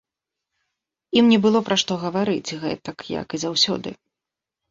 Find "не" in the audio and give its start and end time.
1.33-1.37